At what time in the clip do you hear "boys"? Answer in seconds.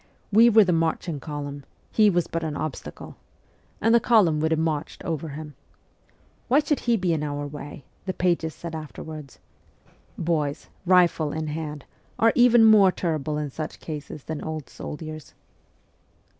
10.17-10.69